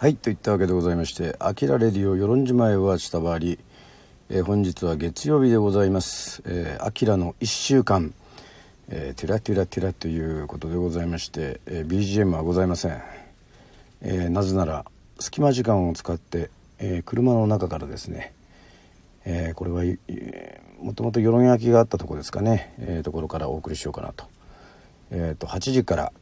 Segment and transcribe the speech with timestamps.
[0.00, 8.14] はいといったわけでございまして「あきらレディオ与論島へウヮーチタバーリ」えー、本日は月曜日でございます「えあきらの1週間」
[8.90, 13.02] えー、ティラティラティラということでございまして、えー、BGM はございません、
[14.02, 14.84] えー、なぜなら
[15.18, 18.32] 隙間時間を使って、えー、車の中からですね、
[19.24, 24.26] えー、これは、えー、もともと与論焼きがあったとこですかね、えー、ところからお送りしようかなと,、
[25.10, 26.12] えーと、8時から、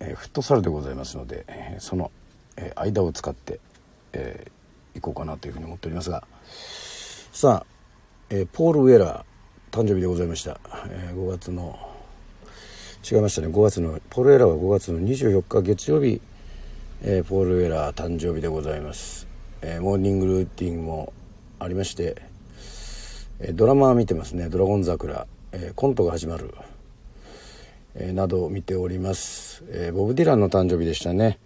[0.00, 2.10] えー、フットサルでございますので、え、その
[2.58, 3.60] えー、間を使って、
[4.12, 6.24] えー、いこうかなというふうに思っておりますが。
[7.32, 7.66] さあ、
[8.30, 11.78] えー、ポール・ウェラー誕生日でございました、えー、5月の
[13.08, 13.48] 違いましたね。
[13.48, 16.20] 5月のポール・ウェラーは5月の24日月曜日、
[17.02, 19.28] えー、ポール・ウェラー誕生日でございます、
[19.62, 21.12] えー、モーニングルーティンも
[21.60, 22.20] ありまして、
[23.38, 26.52] えー、ドラマ見てますね「ドラゴン桜」えー、コントが始まる、
[27.94, 31.38] えー、などを見ております、えー、ボブ・ディランの誕生日でしたね。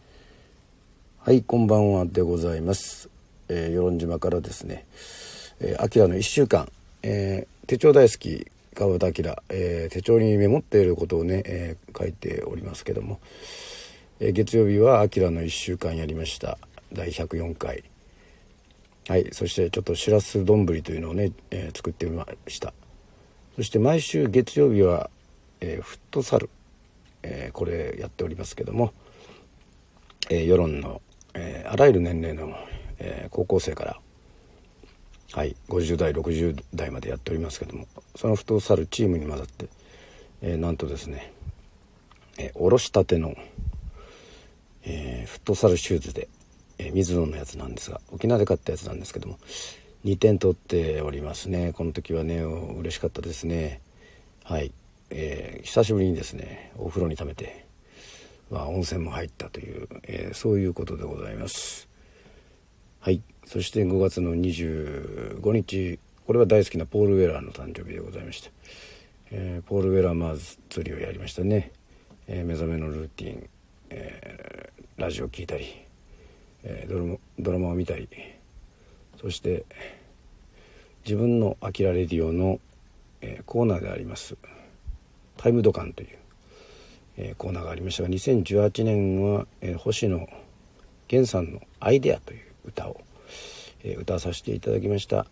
[1.24, 3.08] はいこんばんはでございます、
[3.48, 4.86] えー、与論島からですね。
[5.60, 6.68] えー、の1週間、
[7.04, 13.20] えー、手帳大好き川端明、えー、手帳にメモっていることをね、えー、書いておりますけども、
[14.18, 16.58] えー、月曜日は「あきらの1週間」やりました。
[16.92, 17.84] 第104回。
[19.06, 22.74] はいそしてちょっとしらす丼というのをね、えー、作ってみました。
[23.54, 25.08] そして毎週月曜日は、
[25.60, 26.50] えー、フットサル、
[27.22, 28.92] えー、これやっておりますけども、
[30.28, 31.00] えー、世論の
[31.34, 32.54] えー、あらゆる年齢の、
[32.98, 34.00] えー、高校生から
[35.32, 39.68] はい50代60代までやっておりますけどもそのフットサルチームに混ざって、
[40.42, 41.32] えー、なんとですね、
[42.38, 43.34] えー、おろしたての、
[44.84, 46.28] えー、フットサルシューズで、
[46.78, 49.38] えー、水野のやつなんですが沖縄で買ったやつなんですけども
[50.04, 51.72] 2点取っておりますね。
[51.72, 53.80] この時はね嬉しかったですね。
[54.42, 54.72] はい、
[55.10, 57.66] えー、久しぶりにですねお風呂に溜めて
[58.52, 61.88] まあ、温泉も入ったという、えー、そういうことでございます。
[63.00, 63.20] はい。
[63.46, 68.50] そして5月の25日これは大好きなポール・ウェラーの誕生日でございました、
[69.30, 71.72] えー、ポール・ウェラーマーズ釣りをやりましたね、
[72.28, 73.50] えー、目覚めのルーティン、
[73.90, 75.66] えラジオ聴いたり、
[76.62, 78.08] えドラマドラマを見たり
[79.20, 79.64] そして
[81.04, 82.60] 自分の「あきらレディオの」
[83.20, 84.36] えコーナーであります
[85.36, 86.18] 「タイムドカン」という
[87.16, 90.26] えー、コーナーがありましたが2018年は、えー、星野
[91.10, 93.00] 源さんの「アイデア」という歌を、
[93.84, 95.26] えー、歌わさせていただきました。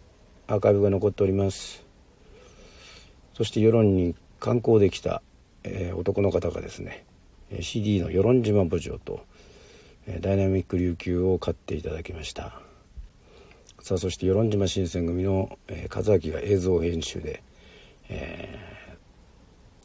[0.46, 1.84] アーカイブが残っております。
[3.34, 5.22] そして世論に観光できた、
[5.62, 7.04] えー、男の方がですね
[7.60, 9.24] CD の「与論島墓場」と
[10.20, 12.60] 「ダイナミック琉球」を買っていただきました。
[13.80, 17.42] さあそして与論島新選組の、えー、和明が映像編集で、
[18.10, 18.96] え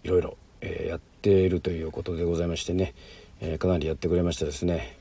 [0.04, 2.94] ー、いろいろ、えー、やってているということでございましてね、
[3.41, 4.96] えー、かなりやってくれましたですね、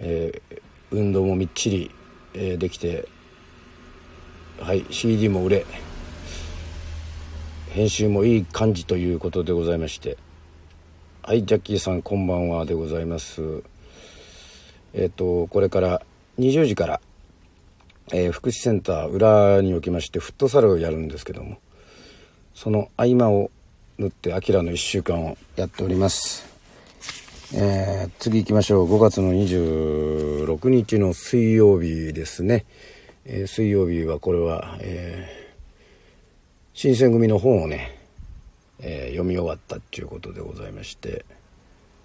[0.00, 0.60] えー、
[0.90, 1.90] 運動もみっちり、
[2.34, 3.06] えー、できて
[4.58, 5.66] はい CD も売れ
[7.70, 10.18] 編集もいい感じということでございまして
[11.22, 13.62] はいジャッキーさんこんばんはでございます。
[14.92, 16.02] えっ、とこれから
[16.38, 17.00] 20時から、
[18.12, 21.56] え福祉センター裏におきましてフットサルをやるんですけども
[22.52, 23.50] その合間を
[23.96, 26.44] 縫ってあきらの1週間をやっております、
[27.54, 28.92] えー、次行きましょう。
[28.92, 32.64] 5月の26日の水曜日ですね、
[33.24, 35.56] えー、水曜日はこれは、えー、
[36.72, 37.96] 新選組の本をね、
[38.80, 41.24] え読み終わったっていうことでございまして。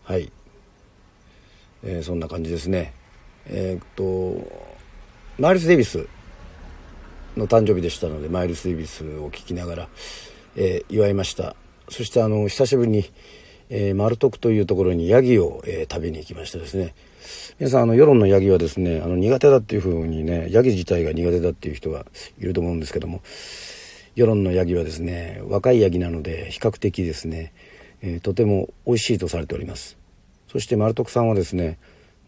[0.04, 0.32] はい、
[1.84, 2.94] えそんな感じですね。
[3.48, 4.38] えっと
[5.40, 6.08] マイルス・デイビス
[7.36, 9.90] の誕生日でしたのでマイルス・デイビスを聞きながら、
[10.56, 11.56] え祝いました。
[11.90, 13.06] そしてあの久しぶりに、
[13.70, 16.94] えー、マルトクというところにヤギを、えー、食べに行きましてですね。
[17.60, 22.06] 皆さんあの世論のヤギはですねあの苦手だっていうふうにねヤギ自体が苦手だっていう人が
[22.40, 23.22] いると思うんですけども
[24.16, 27.54] 世論のヤギはですね若いヤギなので比較的ですね、
[28.02, 29.98] えー、とても美味しいとされております。
[30.52, 31.78] そしてマルトクさんはですね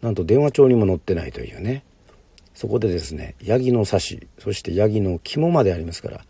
[0.00, 1.82] なんと電話帳にも載ってないというね。
[2.54, 6.20] そこでですねヤギのサシそしてヤギの肝までありますから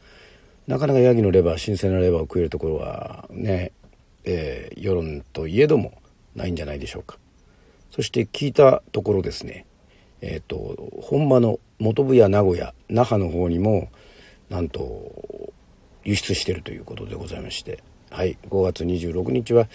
[0.66, 3.72] なかなかヤギのレバー新鮮なレバーを食えるところはね、
[4.24, 6.00] えー、世論といえども
[6.34, 7.18] ないんじゃないでしょうか。
[7.92, 9.66] そして聞いたところですね
[10.22, 13.90] えっ、ー、と本場の本部や名古屋那覇の方にも
[14.48, 15.52] なんと
[16.04, 19.68] 輸出してるということでございましてはい5月26日は、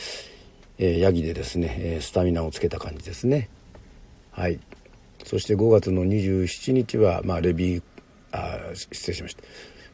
[0.80, 3.50] えー、ヤギでですね、え、スタミナをつけた感じですね。
[4.31, 4.60] はい
[5.24, 7.83] そして5月の27日はまあレビー
[8.31, 9.44] あ失礼しました。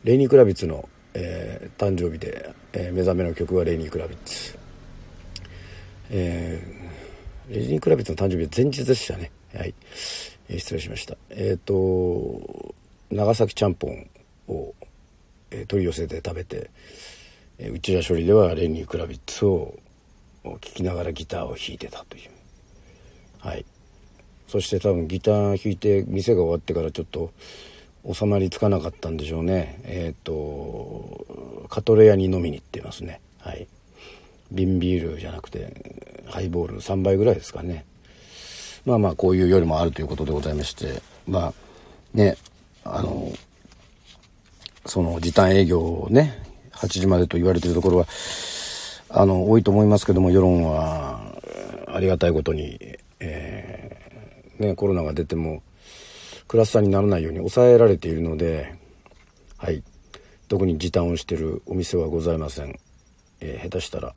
[0.03, 4.57] レイニー・クラビッツの、えー、誕生日で、えー、目覚めの曲はレイニー・クラビッツ、
[6.09, 9.73] えー、レイニー・クラビッツの誕生日は前日でしたね、はい、
[10.49, 11.15] えー、失礼しました。
[11.29, 12.75] えっ、と
[13.11, 14.09] 長崎ちゃんぽん
[14.49, 14.73] を、
[15.51, 16.69] えー、取り寄せて食べて、
[17.57, 19.73] えー、内田処理ではレイニー・クラビッツを
[20.43, 22.29] 聴きながらギターを弾いてたという。
[23.39, 23.65] はい。
[24.49, 27.31] そして多分ギター弾いて店が終わってからちょっと
[28.11, 29.79] 収まりつかなかったんでしょうね。
[29.83, 33.21] えっ、ー、とカトレアに飲みに行ってますね。
[33.39, 33.67] はい。
[34.51, 37.85] 瓶ビールじゃなくてハイボール3杯ぐらいですかね。
[38.85, 41.01] まあまあこういう夜もあるということでございまして。
[41.27, 41.53] まあ
[42.13, 42.37] ね
[42.83, 43.31] あの
[44.85, 48.07] その時短営業をね8時までと言われているところは
[49.09, 51.21] あの多いと思いますけども世論は
[51.87, 52.77] ありがたいことに、
[53.19, 55.61] えー、ね、コロナが出ても
[56.47, 58.75] クラスターにならないように抑えられているので、
[59.57, 59.83] はい、
[60.47, 62.79] 特に時短をしてるお店はございません、
[63.39, 64.13] えー、下手したら、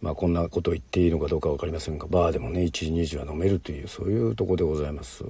[0.00, 5.24] まあ、こんなことを言っていいのかどうか分かりませんがバーでもね1時2時は飲めるというそういうとこでございます。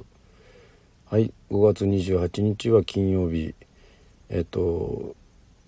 [1.13, 1.31] はい。
[1.51, 3.55] 5月28日は金曜日。
[4.31, 5.15] えっ、と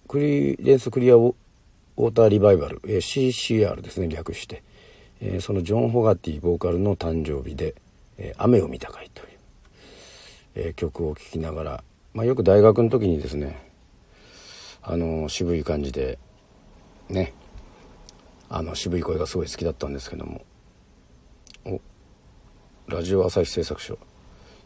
[0.08, 2.96] クリレンスクリアウォーターリバイバル、えー、
[3.28, 4.62] CCR ですね略して、
[5.20, 7.74] えー、そのジョン・ホガティボーカルの誕生日で
[8.16, 9.33] 「えー、雨を見たかい」という。
[10.54, 13.70] えー、曲を聴きながら、まあ、よく大学の時にですね
[14.82, 16.18] あの渋い感じで
[17.08, 17.32] ね
[18.48, 20.44] あの渋い声がすごい好きだったんですけども
[21.64, 21.80] お
[22.86, 23.98] ラジオ朝日製作所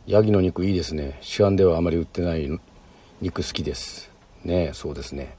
[0.09, 1.19] ヤギの肉いいですね。
[1.21, 2.49] 市販ではあまり売ってない
[3.21, 4.11] 肉好きです。
[4.43, 5.37] ねそうですね。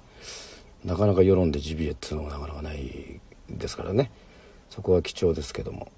[0.86, 3.19] なかなか世論でジビエっつうのもなかなかない
[3.50, 4.12] ですからね。
[4.69, 5.92] そこは貴重ですけども。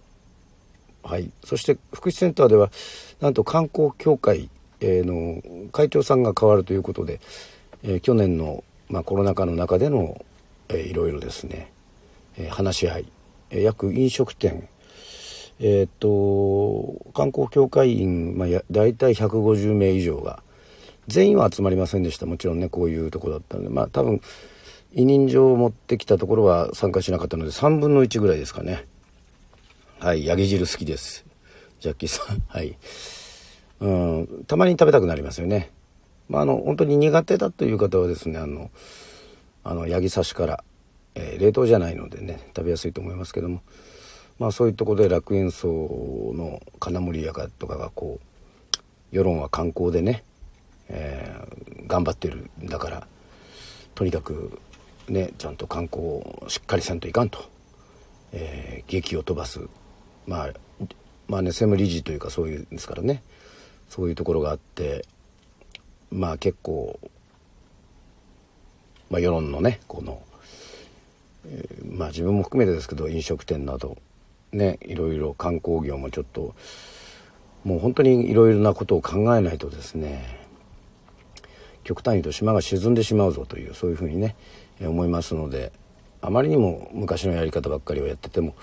[1.03, 2.71] はい、そして福祉センターでは
[3.19, 4.49] なんと観光協会
[4.81, 7.19] の会長さんが変わるということで、
[7.83, 10.23] えー、去年の、まあ、コロナ禍の中での、
[10.69, 11.71] えー、いろいろですね、
[12.37, 13.05] えー、話し合い、
[13.49, 14.67] えー、約飲食店。
[15.63, 20.41] え、っと観光協会員、まあ、や大体150名以上が
[21.07, 22.25] 全員は集まりませんでした。
[22.25, 23.69] もちろんねこういうとこだったので。
[23.69, 24.21] まあ多分
[24.93, 28.85] 委任状を持ってきたところは参加しなかったので3分の1ぐらいですかね。
[30.03, 31.23] はい、ヤギ汁好きです。
[31.79, 32.41] ジャッキーさん。
[32.49, 32.75] はい。
[33.81, 35.69] うん、たまに食べたくなりますよね。
[36.27, 38.71] まあ、あの、本当に苦手だという方はですね、あの、
[39.63, 40.63] あの、ヤギ刺しから、
[41.13, 43.61] えー、冷凍じゃないのでね、食べやすいと思いますけども、
[44.39, 45.69] まあそういうとこで楽園荘
[46.33, 48.77] の金森屋とかがこう、
[49.11, 50.23] 世論は観光でね、
[50.89, 53.07] えー、頑張ってるんだから、
[53.93, 54.59] とにかく
[55.07, 57.45] ね、ちゃんと観光をしっかりせんといかんと、
[58.31, 59.59] えー、劇を飛ばす
[60.27, 60.49] まあ
[61.27, 63.23] まあね専務理事というかそういうんですからね。
[63.91, 65.05] そういうところがあって
[66.11, 66.97] まあ結構、
[69.09, 70.21] まあ、世論のねこの、
[71.45, 73.97] えー、まあ自分も含めてですけど飲食店など
[74.53, 76.55] ねいろいろ観光業もちょっと
[77.65, 80.39] もう本当にいろいろなことを考えないとですね
[81.83, 84.37] 極端に言うと島が沈んでしまうぞというそういうふうにね
[84.81, 85.73] 思いますので
[86.21, 88.55] あまりにも昔のやり方ばっかりをやってても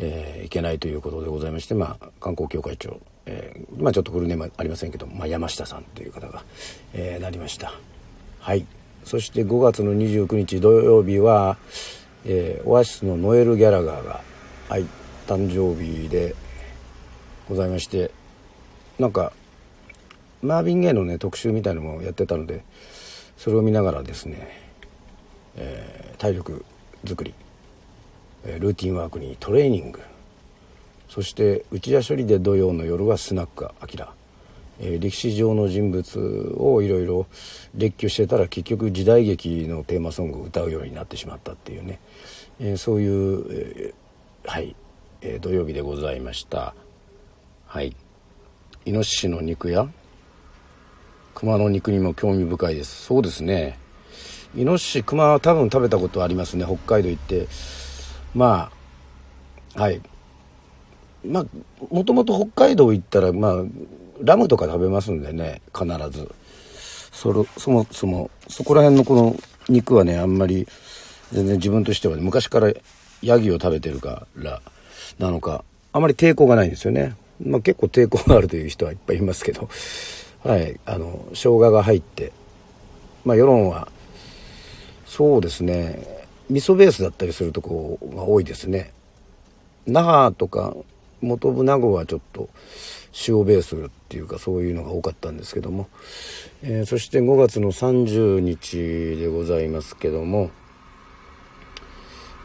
[0.00, 6.42] えー、いけないということでございまして、まあ、観光協会長、えー、まあ、ちょっとフルネームありませんけど、まあ、山下さんという方が、
[6.94, 7.72] えー、なりました。
[8.40, 8.64] はい。
[9.04, 11.58] そして5月の29日土曜日は、
[12.24, 14.20] えオアシスのノエル・ギャラガーが、
[14.68, 14.84] はい、
[15.26, 16.34] 誕生日で
[17.48, 18.10] ございまして
[18.98, 19.32] なんか
[20.42, 22.62] マービン・ゲイのね特集みたいのもやってたので
[23.38, 24.48] それを見ながらですね、
[25.56, 26.62] え体力
[27.04, 27.34] づり。
[28.44, 30.00] ルーティンワークにトレーニング。
[31.08, 34.12] そして内田処理で土曜の夜はスナックアキラ、
[34.78, 37.26] 歴史上の人物をいろいろ
[37.74, 41.98] 列挙してたら結局時代劇のテーマソングを歌うようになってしまったっていうね、
[42.60, 44.76] え、そういう、えー、はい、
[45.20, 46.74] えー、土曜日でございました。
[47.66, 47.94] はい。
[48.86, 49.88] イノシシの肉や
[51.34, 53.06] 熊の肉にも興味深いです。
[53.06, 53.79] そうですね。
[54.56, 56.64] イノシシ熊は多分食べたことありますね。
[56.64, 57.46] 北海道行って。
[58.34, 58.70] ま
[59.76, 60.00] あはい。
[61.24, 61.46] まあ
[61.90, 63.54] もともと北海道行ったらまあ
[64.20, 65.62] ラムとか食べますんでね。
[65.72, 66.34] 必ず。
[67.12, 69.36] それそもそもそこら辺のこの
[69.68, 70.66] 肉はねあんまり
[71.32, 72.72] 全然自分としては、ね、昔から
[73.22, 74.62] ヤギを食べてるから
[75.18, 77.14] なのかあまり抵抗がないんですよね、
[77.44, 79.68] まあ、結構抵抗があるという人はいっぱいいますけど。
[80.42, 80.80] はい。
[80.86, 82.32] あの生姜が入って
[83.24, 83.88] まあ世論は
[85.10, 85.98] そうですね。
[86.50, 88.92] 味噌ベースだったりするとこが多いですね。
[89.84, 90.76] 那覇とか
[91.20, 92.48] 本部名護はちょっと
[93.26, 95.88] 塩ベースっていうかそういうのが多かったんですけども、
[96.62, 98.76] えー、そして5月の30日
[99.18, 100.52] でございますけども、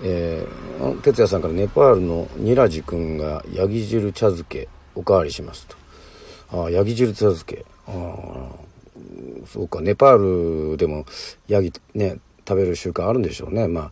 [0.02, 5.78] えー、哲也さんからネパールのニラジ君がヤギ汁茶漬けおかわりしますと。
[6.52, 7.64] ああヤギ汁茶漬け。
[7.88, 8.66] ああ
[9.46, 11.06] そうかネパールでも
[11.48, 13.68] ヤギね食べる習慣あるんでしょうね。
[13.68, 13.92] ま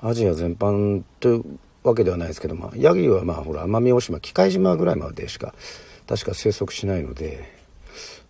[0.00, 5.54] あアジア全般というわけではないですけど、まあ、ヤギはまあほら奄美大島機械島ぐらいまでしか
[6.06, 7.48] 確か生息しないので、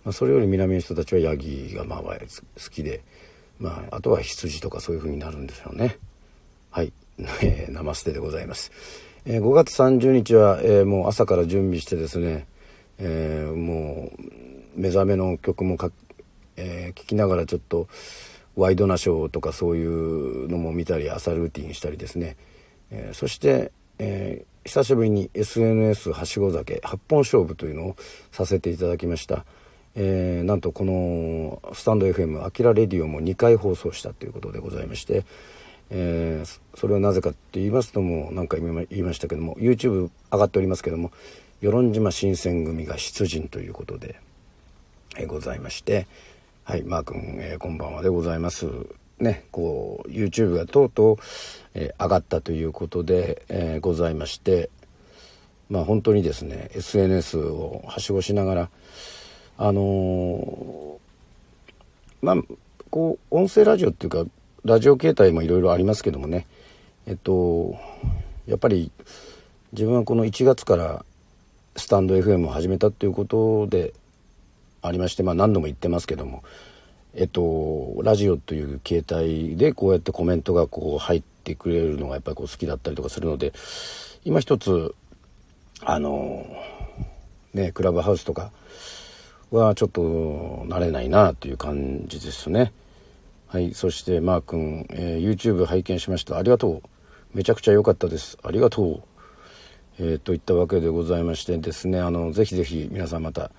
[0.05, 2.15] まあ、それより南の人たちはヤギがまあ好
[2.71, 3.03] きで、
[3.59, 5.99] まあ、あとは羊とかそういう風になるんですよね。
[6.71, 6.93] はい、
[7.43, 8.71] えー、ナマステでございます、
[9.25, 12.47] えー、5月30日は、えー、もう朝から準備してですね、
[12.99, 15.91] えー、もう目覚めの曲もか、
[16.57, 17.89] えー、聞きながらちょっと
[18.57, 22.37] ワイドなショーとかそういうのも見たり朝ルーティンしたりですね、
[22.91, 27.97] えー、そして、えー、久しぶりに SNS はしご酒8本勝負というのを
[28.33, 29.45] させていただきました、
[29.95, 35.25] えー、なんとこのスタンド FM アキラレディオも2回放送したということでございまして、
[35.91, 36.43] え、
[36.75, 41.13] それはなぜかって言いますとも何回も言いましたけども YouTube 上がっておりますけども
[41.61, 44.19] 与論島新選組が出陣ということで、
[45.19, 46.07] え、ございまして
[46.69, 48.67] はいマー君、えー、こんばんはでございます。
[49.21, 51.17] ねこう YouTube がとうとう、
[51.75, 54.69] えー、上がったということで、えー、ございまして
[55.71, 58.71] まあ本当にですね SNS をはしごしながら
[59.59, 60.99] あの、
[62.21, 62.37] まあ
[62.91, 64.25] こう音声ラジオっていうか
[64.65, 66.49] ラジオ形態もいろいろありますけどもね
[67.07, 67.77] えっと
[68.49, 68.91] やっぱり
[69.71, 71.05] 自分はこの1月から
[71.77, 73.95] スタンド FM を始めたっていうことで
[74.83, 76.43] ありましてまあ何度も言ってますけども
[77.19, 83.55] えっと、ラジオという形態でこうやってコメントがこう入ってくれるのがやっぱりこう好きだったりとかするので
[84.27, 84.95] 今一つ
[85.81, 86.47] あの
[87.55, 88.53] ねクラブハウスとか
[89.51, 90.03] はちょっと
[90.69, 92.73] 慣れないなという感じですね。
[93.47, 96.37] はいそしてマー君、えー、YouTube 拝見しました。
[96.37, 96.89] ありがとう。
[97.33, 98.37] めちゃくちゃ良かったです。
[98.43, 99.03] ありがとう。
[99.99, 103.51] えー、といったわけでございましてですねあのぜひぜひ皆さんまた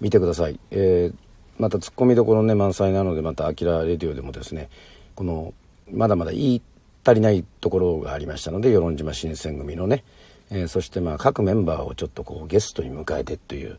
[0.00, 4.68] 見てください、えーまたツッコミどころね満載なのでまた「アキラレディオ」でもですね
[5.14, 5.54] この
[5.90, 6.62] まだまだ言い
[7.04, 10.04] 足りないところがありましたので与論島新選組のね、
[10.50, 13.78] えー、そしてまあ各メンバーをちょっとこうゲストに迎えてという、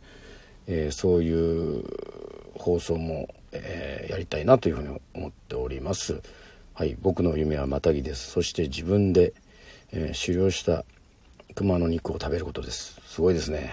[0.67, 1.83] えー、そういう
[2.55, 6.21] 放送も、えー、やりたいなというふうに思っております。
[6.73, 8.31] はい、僕の夢はマタギです。
[8.31, 9.33] そして自分で、
[9.91, 10.85] え狩猟した
[11.53, 12.99] 熊の肉を食べることです。
[13.05, 13.71] すごいですね。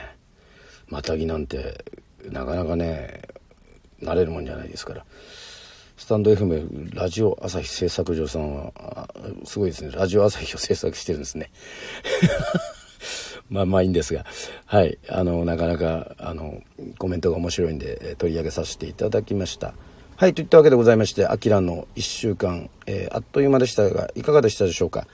[0.89, 1.85] マタギなんて
[2.31, 3.23] なかなかね
[4.01, 5.05] なれるもんじゃないですから。
[5.97, 9.09] スタンド FM ラジオ朝日製作所さんは
[9.45, 9.91] すごいですね。
[9.93, 11.51] ラジオ朝日を制作してるんですね。
[13.51, 14.25] まあまあいいんですが。
[14.65, 14.99] はい。
[15.09, 16.63] あのなかなかあの
[16.99, 19.75] コメントが面白いんで取り上げさせていただきました。
[20.17, 20.35] はい。
[20.35, 25.07] といったわけでございまして「あきらの1週間、えー、あっという間でしたがいかがでしたでしょうか。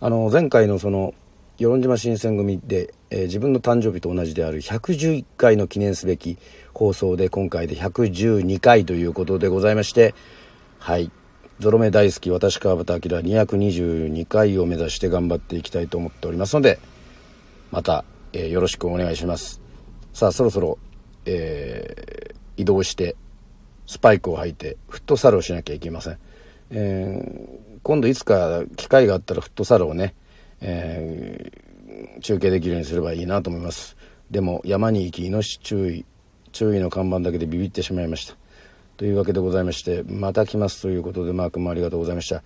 [0.00, 1.14] あの前回のその
[1.58, 6.38] 与論島新選組で、えー、自分の誕生日と同じである111回の記念すべき
[6.72, 10.14] 放送で今回で112回ということでございまして
[10.78, 11.10] はい。
[11.60, 16.80] ゾロ目大好き私川端明222回を目指して頑張っていきたいと思っておりますので
[17.70, 19.60] また、えー、よろしくお願いします。
[20.12, 20.78] さあそろそろ、
[21.26, 23.16] えー、移動して
[23.86, 26.18] スパイクを履いてフットサルをしなきゃいけません、
[26.70, 30.14] えー、今度いつか機会があったらフットサルをね
[30.60, 33.96] えー、中継できるようにすればいいなと思います。
[34.30, 36.04] でも山に行きイノシシ注意
[36.52, 38.36] 注意の看板だけでビビってしまいました。
[38.96, 42.42] というわけでございましてまた来ますということでマー君もありがとうございました。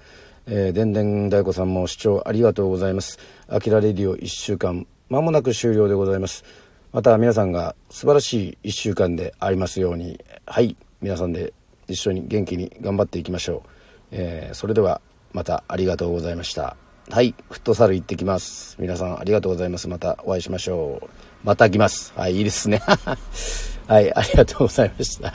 [0.46, 3.18] えー、でんでん大子さんも視聴ありがとうございます。
[3.48, 6.44] あきらレディオ1週間まもなく終了でございます。
[6.92, 11.52] また皆さんが素晴らしい1週間でありますようにはい皆さんで
[11.86, 13.68] 一緒に元気に頑張っていきましょう、
[14.12, 15.00] えー、それでは
[15.32, 16.87] またありがとうございました。
[17.10, 18.76] はい、フットサル行ってきます。
[18.78, 19.88] 皆さんありがとうございます。
[19.88, 21.08] またお会いしましょう。
[21.42, 22.12] また来ます。
[22.14, 22.82] はい、いいですね。
[23.88, 25.32] はい、ありがとうございました。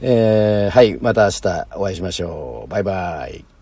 [0.00, 2.70] えー、はい、また明日お会いしましょう。
[2.70, 3.53] バイバイ。